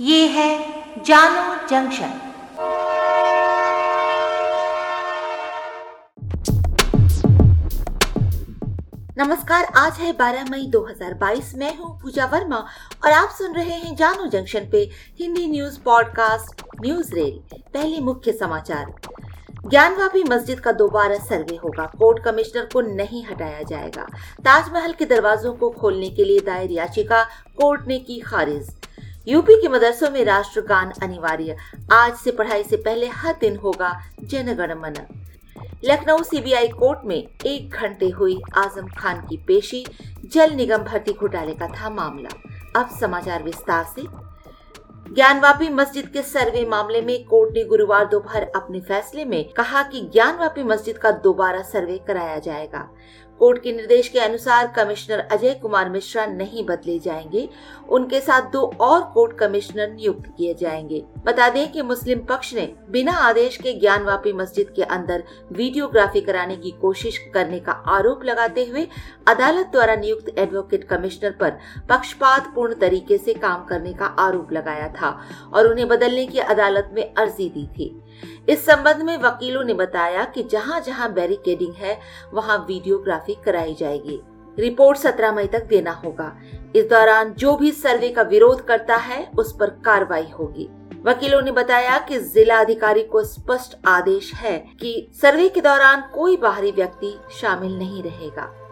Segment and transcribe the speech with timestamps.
[0.00, 2.20] ये है जानो जंक्शन।
[9.18, 12.66] नमस्कार, आज है 12 मई 2022 मैं हूँ पूजा वर्मा
[13.04, 14.90] और आप सुन रहे हैं जानो जंक्शन पे
[15.20, 17.60] Hindi news podcast, news rail.
[17.74, 18.94] पहले मुख्य समाचार।
[19.66, 24.02] ज्ञानवापी मस्जिद का दोबारा सर्वे होगा। कोर्ट कमिश्नर को नहीं हटाया जाएगा।
[24.40, 27.24] ताजमहल के दरवाजों को खोलने के लिए दायर याचिका,
[27.56, 28.76] कोर्ट ने की खारिज।
[29.28, 31.56] यूपी के मदरसों में राष्ट्रगान अनिवार्य।
[31.92, 33.92] आज से पढ़ाई से पहले हर दिन होगा
[34.24, 34.94] जनगण मन।
[35.84, 39.84] लखनऊ सीबीआई कोर्ट में एक घंटे हुई आज़म खान की पेशी,
[40.32, 42.30] जल निगम भर्ती घोटाले का था मामला।
[42.80, 44.02] अब समाचार विस्तार से।
[45.14, 50.00] ज्ञानवापी मस्जिद के सर्वे मामले में कोर्ट ने गुरुवार दोपहर अपने फैसले में कहा कि
[50.12, 52.88] ज्ञानवापी मस्जिद का दोबारा सर्वे कराया जाएगा।
[53.40, 57.48] कोर्ट के निर्देश के अनुसार कमिश्नर अजय कुमार मिश्रा नहीं बदले जाएँगे।
[57.88, 62.72] उनके साथ दो और कोर्ट कमिश्नर नियुक्त किए जाएँगे। बता दें कि मुस्लिम पक्ष ने
[62.90, 68.64] बिना आदेश के ज्ञानवापी मस्जिद के अंदर वीडियोग्राफी कराने की कोशिश करने का आरोप लगाते
[68.64, 68.86] हुए
[69.28, 74.88] अदालत द्वारा नियुक्त एडवोकेट कमिश्नर पर पक्षपात पूर्ण तरीके से काम करने का आरोप लगाया
[74.92, 75.18] था
[75.54, 78.03] और उन्हें बदलने की अदालत में अर्जी दी थी।
[78.48, 82.00] इस संबंध में वकीलों ने बताया कि जहाँ जहाँ बैरिकेडिंग है,
[82.34, 84.20] वहाँ वीडियोग्राफी कराई जाएगी।
[84.58, 86.36] रिपोर्ट 17 मई तक देना होगा।
[86.76, 90.68] इस दौरान जो भी सर्वे का विरोध करता है, उस पर कार्रवाई होगी।
[91.06, 96.36] वकीलों ने बताया कि जिला अधिकारी को स्पष्ट आदेश है कि सर्वे के दौरान कोई
[96.36, 98.70] बाहरी व्यक्ति शामिल नहीं रहेगा।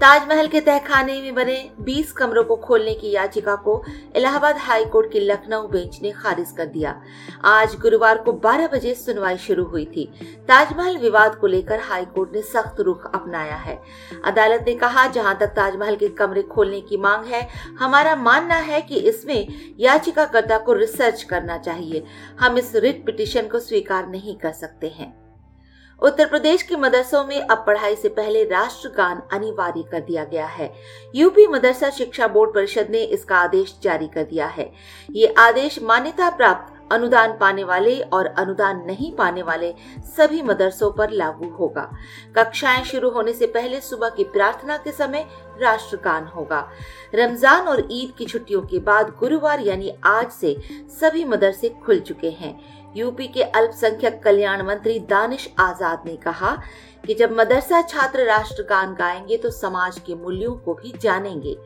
[0.00, 3.84] ताजमहल के तहखाने में बने 20 कमरों को खोलने की याचिका को
[4.16, 7.02] इलाहाबाद हाई कोर्ट की लखनऊ बेंच ने खारिज कर दिया।
[7.44, 10.04] आज गुरुवार को 12 बजे सुनवाई शुरू हुई थी।
[10.48, 13.78] ताजमहल विवाद को लेकर हाई कोर्ट ने सख्त रुख अपनाया है।
[14.24, 18.80] अदालत ने कहा, जहाँ तक ताजमहल के कमरे खोलने की मांग है, हमारा मानना है
[18.80, 19.48] कि इसमें
[19.80, 22.04] याचिकाकर्ता को रिसर्च करना चाहिए।
[22.40, 25.19] हम इस रिट पिटिशन को स्वीकार नहीं कर सकते हैं।
[26.02, 30.72] उत्तर प्रदेश के मदरसों में अब पढ़ाई से पहले राष्ट्रगान अनिवार्य कर दिया गया है।
[31.14, 34.70] यूपी मदरसा शिक्षा बोर्ड परिषद ने इसका आदेश जारी कर दिया है।
[35.10, 39.72] ये आदेश मान्यता प्राप्त, अनुदान पाने वाले और अनुदान नहीं पाने वाले
[40.16, 41.88] सभी मदरसों पर लागू होगा।
[42.36, 45.26] कक्षाएँ शुरू होने से पहले सुबह की प्रार्थना के समय
[45.60, 46.68] राष्ट्रगान होगा।
[47.14, 50.56] रमज़ान और ईद की छुट्टियों के बाद गुरुवार यानी आज से
[51.00, 52.58] सभी मदरसे खुल चुके हैं।
[52.96, 56.56] यूपी के अल्पसंख्यक कल्याण मंत्री दानिश आज़ाद ने कहा
[57.06, 61.56] कि जब मदरसा छात्र राष्ट्रगान गाएँगे तो समाज के मूल्यों को भी जानेंगे।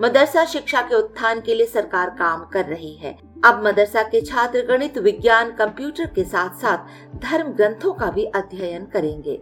[0.00, 4.64] मदरसा शिक्षा के उत्थान के लिए सरकार काम कर रही है। अब मदरसा के छात्र
[4.66, 9.40] गणित, विज्ञान, कंप्यूटर के साथ साथ धर्म ग्रंथों का भी अध्ययन करेंगे।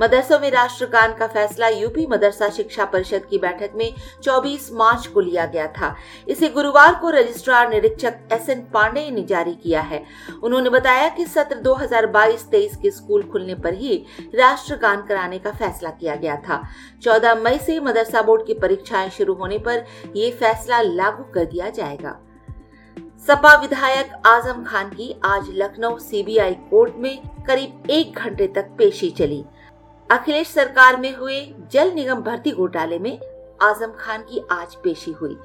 [0.00, 5.20] मदरसों में राष्ट्रगान का फैसला यूपी मदरसा शिक्षा परिषद की बैठक में 24 मार्च को
[5.20, 5.94] लिया गया था।
[6.28, 10.04] इसे गुरुवार को रजिस्ट्रार निरीक्षक एस एन पांडे ने जारी किया है।
[10.42, 16.14] उन्होंने बताया कि सत्र 2022-23 के स्कूल खुलने पर ही राष्ट्रगान कराने का फैसला किया
[16.14, 16.62] गया था।
[17.02, 19.84] 14 मई से मदरसा बोर्ड की परीक्षाएँ शुरू होने पर
[20.16, 22.18] ये फैसला लागू कर दिया जाएगा।
[23.26, 29.10] सपा विधायक आज़म खान की आज लखनऊ सीबीआई कोर्ट में करीब एक घंटे तक पेशी
[29.10, 29.44] चली।
[30.10, 31.40] अखिलेश सरकार में हुए
[31.72, 33.18] जल निगम भर्ती घोटाले में
[33.62, 35.36] आज़म खान की आज पेशी हुई।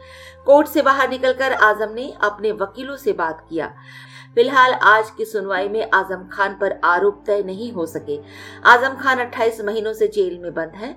[0.45, 3.67] कोर्ट से बाहर निकलकर आज़म ने अपने वकीलों से बात किया।
[4.35, 8.19] फ़िलहाल आज की सुनवाई में आज़म खान पर आरोप तय नहीं हो सके।
[8.65, 10.95] आज़म खान 28 महीनों से जेल में बंद हैं।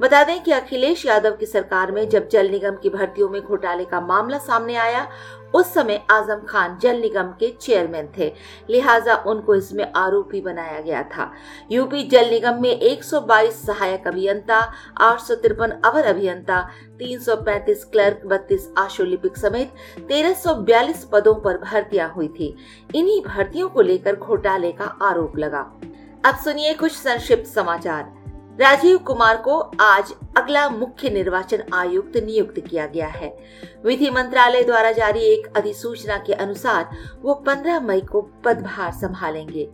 [0.00, 3.84] बता दें कि अखिलेश यादव की सरकार में जब जल निगम की भर्तियों में घोटाले
[3.84, 5.08] का मामला सामने आया
[5.54, 8.32] उस समय आज़म खान जल निगम के चेयरमैन थे।
[8.70, 11.30] लिहाजा उनको इसमें आरोपी बनाया गया था।
[11.72, 18.68] यूपी जल निगम में 122 सहायक अभियंता, आठ सौ तिरपन अवर अभियंता 335 क्लर्क 32
[18.78, 19.72] आशुलिपिक समेत
[20.10, 22.56] 1342 पदों पर भर्तियाँ हुई थी।
[22.94, 25.60] इन्हीं भर्तियों को लेकर घोटाले का आरोप लगा।
[26.24, 28.17] अब सुनिए कुछ संक्षिप्त समाचार।
[28.60, 33.28] राजीव कुमार को आज अगला मुख्य निर्वाचन आयुक्त नियुक्त किया गया है।
[33.84, 36.88] विधि मंत्रालय द्वारा जारी एक अधिसूचना के अनुसार
[37.22, 39.68] वो 15 मई को पदभार संभालेंगे।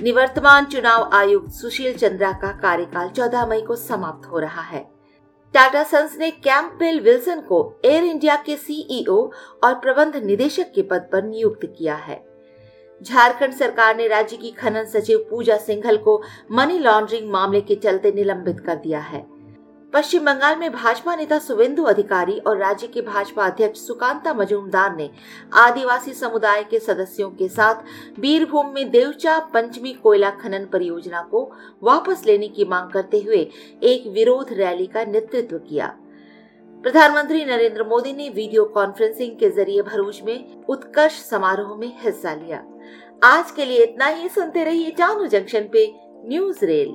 [0.00, 4.86] निवर्तमान चुनाव आयुक्त सुशील चंद्रा का कार्यकाल 14 मई को समाप्त हो रहा है।
[5.54, 9.30] टाटा सन्स ने कैंपबेल विल्सन को एयर इंडिया के सीईओ
[9.64, 12.31] और प्रबंध निदेशक के पद पर नियुक्त किया है।
[13.02, 16.20] झारखंड सरकार ने राज्य की खनन सचिव पूजा सिंघल को
[16.52, 19.24] मनी लॉन्ड्रिंग मामले के चलते निलंबित कर दिया है।
[19.92, 25.10] पश्चिम बंगाल में भाजपा नेता सुवेंदु अधिकारी और राज्य के भाजपा अध्यक्ष सुकांता मजूमदार ने
[25.52, 27.82] आदिवासी समुदाय के सदस्यों के साथ
[28.20, 31.44] बीरभूम में देवचा पंचमी कोयला खनन परियोजना को
[31.82, 33.46] वापस लेने की मांग करते हुए
[33.82, 35.94] एक विरोध रैली का नेतृत्व किया।
[36.82, 42.58] प्रधानमंत्री नरेंद्र मोदी ने वीडियो कॉन्फ्रेंसिंग के ज़रिए भरूच में उत्कर्ष समारोह में हिस्सा लिया।
[43.24, 45.86] आज के लिए इतना ही। सुनते रहिए जानू जंक्शन पे
[46.24, 46.88] न्यूज़ रेल।